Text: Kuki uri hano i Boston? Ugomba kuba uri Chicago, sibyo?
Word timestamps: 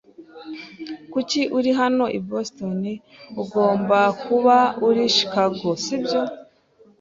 Kuki 1.11 1.41
uri 1.57 1.71
hano 1.79 2.03
i 2.17 2.19
Boston? 2.27 2.81
Ugomba 3.41 3.99
kuba 4.23 4.57
uri 4.87 5.03
Chicago, 5.17 5.67
sibyo? 5.83 6.21